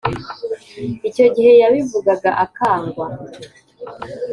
icyo 1.07 1.25
gihe 1.35 1.51
yabivugaga 1.61 2.29
akangwa 2.45 3.05